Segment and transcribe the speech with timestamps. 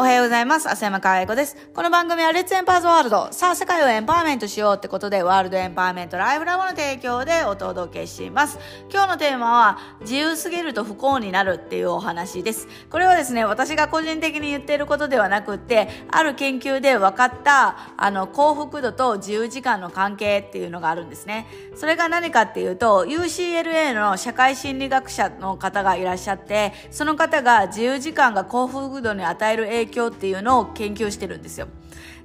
[0.00, 0.70] おはようございます。
[0.70, 1.56] 浅山かわいこです。
[1.74, 3.32] この番組はレッツエンパーズワールド。
[3.32, 8.60] さあ、世界をエンパワーメントしようってことで、ワールドエンパワーメントライフラボの提供でお届けします。
[8.92, 12.68] 今日のテーマは、自由すぎると不幸になるっていうお話です。
[12.90, 21.48] これはですね、私が個人的に言っていることではなくって、ある研究で分かった、あの、幸福度と自由時間の関係っていうのがあるんですね。
[21.74, 31.68] それが何かっていうと、UCLA の社会心理学者の方がいらっしゃって、その方が自由時間が幸福度に与える影響っていうのを研究してるんですよ。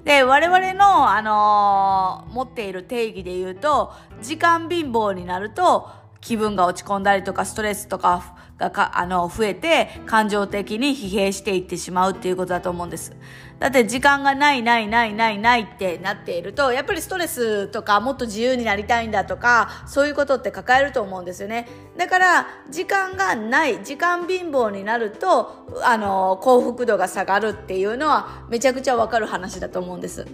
[0.04, 5.90] で、我々の、あのー、持っている定義で言うと、時間貧乏になると、
[6.24, 13.14] 気分が落ち込んだりとか、ストレスとかがか、あの、増えて、感情的に疲弊していってしまうっていうことだと思うんです。
[13.60, 21.68] だって時間がないないないないないってなっていると、やっぱりストレスとかもっと自由になりたいんだとか、そういうことって抱えると思うんですよね。
[21.98, 30.26] だから、時間がない、時間貧乏になると、あの、幸福度が下がるっていうのはめちゃくちゃわかる話だと思うんです。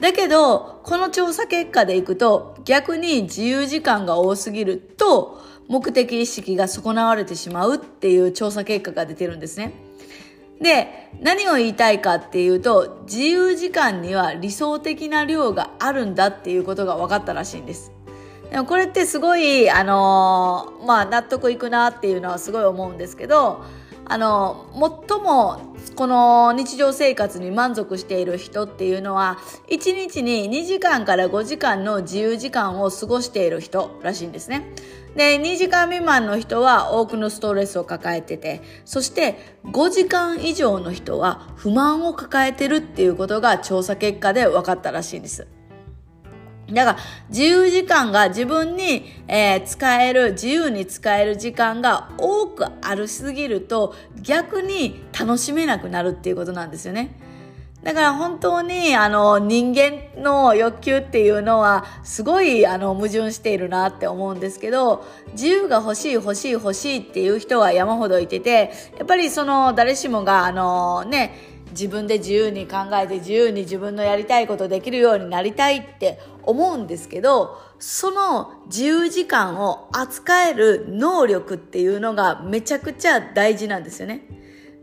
[0.00, 9.72] だけど、この調査結果でいくと、逆に自由時間が多すぎると、目的意識が損なわれてしまうっていう調査結果が出てるんですね。
[10.60, 17.92] で、何を言いたいかっていうと、自由時間には理想的な量があるんだっていうことが分かったらしいんです。
[18.50, 23.62] でもこれってすごい、あのー、まあ納得いくなっていうのはすごい思うんですけど、
[24.10, 34.66] あの、最もこの日常生活に満足している人っていうのは、1日に2時間から5時間の自由時間を過ごしている人らしいんですね。
[35.14, 45.46] で、2時間未満の人は多くのストレスを抱えてて、そして5時間以上の人は不満を抱えてるっていうことが調査結果で分かったらしいんです。
[46.72, 57.10] だから、自由時間が自分に、えー、使える、自由に使える時間が多くあるすぎると、逆に楽しめなくなるっていうことなんですよね。
[57.82, 71.34] だから本当にあの人間の欲求っていうのはすごいあの矛盾しているなって思うんですけど自由が欲しい欲しい欲しいっていう人は山ほどいててやっぱりその誰しもがあのね
[71.70, 84.22] 自分で自由に考えて自由に自分のやりたいことできるようになりたいって思うんですけどその自由時間を扱える能力っていうのがめちゃくちゃ大事なんですよね。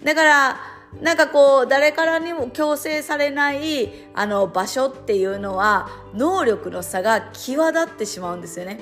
[0.03, 8.79] だからなんかこう誰からにも強制されないあの場所っていうのは能力の差が際立ってしまうんですよね。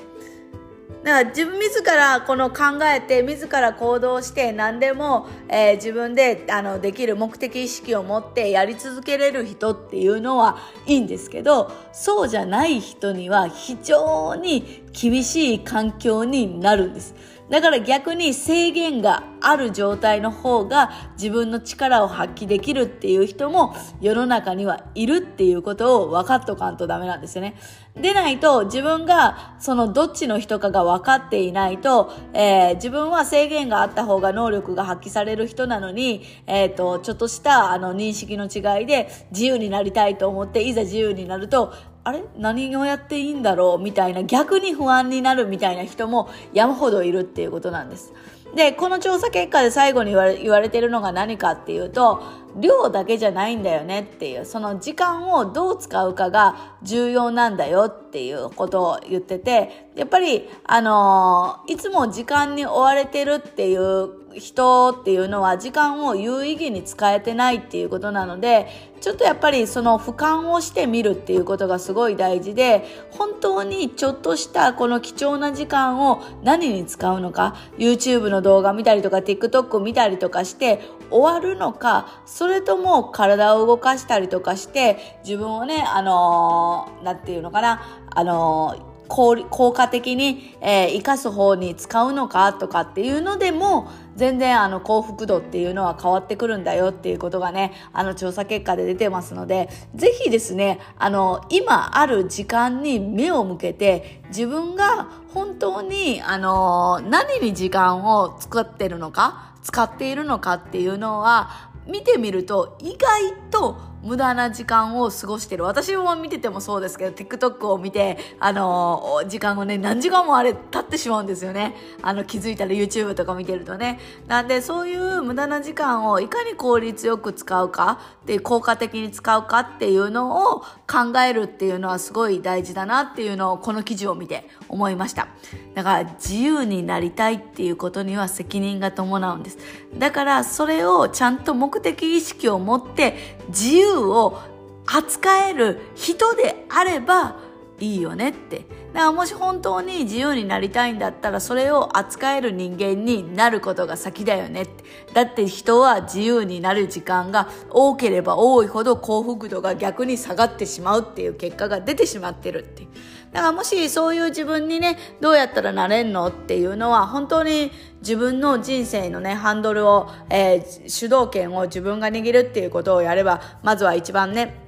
[1.06, 17.14] だから自分自らこの考えて自ら行動して何でも、えー、自分であのできる目的意識を持ってやり続けれる人っていうのはいいんですけどそうじゃない人には非常に厳しい環境になるんです。
[17.50, 27.56] だから逆に制限がある状態の方が自分の力を発揮できるっていう人も世の中にはいるっていうことを分かっとかんとダメなんですよね。
[27.94, 41.72] でないと自分がそのどっちの人かが分かっていないと、えー、自分は制限があった方が能力が発揮される人なのに、えっ、ー、と、ちょっとしたあの認識の違いで自由になりたいと思っていざ自由になると
[42.06, 42.22] あれ？
[42.38, 43.82] 何をやっていいんだろう？
[43.82, 48.12] みたいな逆に不安になるみたいな人も山ほどいるっていうことなんです。
[48.54, 52.22] で、この調査結果で最後に言われ言われてるのが何かっていうと、
[52.60, 68.66] 量だけじゃないんだよねっていう、その時間をどう使うかが重要なんだよっていうことを言ってて、やっぱり、あのー、いつも時間に追われてるっていう人っていうのは時間を有意義に使えてないっていうことなので
[69.00, 80.80] ちょっとやっぱりその俯瞰をしてみるっていうことがすごい大事で本当にちょっとしたこの貴重な時間を何に使うのか YouTube の動画見たりとか TikTok 見たりとかして
[81.10, 115.64] 終わるのかそれとも体を動かしたりとかして自分をねあの何、て言うのかなあのー効果的に、えー、生かす方に使うのかとかっていうのでも全然あの幸福度っていうのは変わってくるんだよっていうことがねあの調査結果で出てますのでぜひですねあの今ある時間に目を向けて自分が本当にあの何に時間を使ってるのか使っているのかっていうのは見てみると意外と無駄な時間を過ごしてる。
[115.64, 121.74] 私も見ててもそうですけど、TikTok を見て、あの、時間をね、何時間もあれ経ってしまうんですよね。
[122.02, 123.98] あの、気づいたら YouTube とか見てるとね。
[124.28, 135.26] なんで、そういう無駄な時間をいかに効率よく使うか、で、効果的に使うかっていうのを考えるっていうのはすごい大事だなっていうのを、この記事を見て思いました。
[135.74, 139.58] だから、自由になりたいっていうことには責任が伴うんです。
[139.98, 144.38] だから、それをちゃんと目的意識を持って自由を
[144.86, 147.36] 扱える人であれば
[147.80, 148.64] いいよねって。
[148.96, 154.68] だからもし本当に自由になりたいんだったらそれを扱える人間になることが先だよねっ。
[155.12, 162.84] だって人は自由になる時間が多ければ多いほど幸福度が逆に下がってしまうっていう結果が出てしまってるって。
[163.32, 174.65] だからもしそういう自分にね、どうやったらなれんのっていうのは本当に自分の人生のね、ハンドルを、えー、主導権を自分が握るっていうことをやれば、まずは一番ね、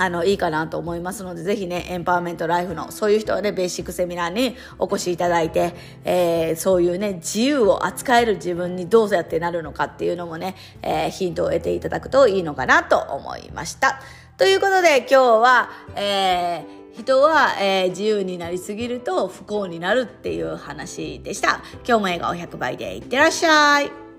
[0.00, 5.74] あの、いいかなと思いますので、ぜひね、エンパワーメントライフの、そういう人はね、ベーシックセミナーにお越しいただいて、
[6.04, 14.00] えー、そういうね、自由を扱える自分にどうやってなるのかっていうのもね、えー、ヒントを得ていただくといいのかなと思いました。
[14.38, 21.60] ということで、今日は、えー、人は、えー、自由になりすぎると不幸になるっていう話でした。
[21.86, 24.09] 今日も笑顔100倍でいってらっしゃい。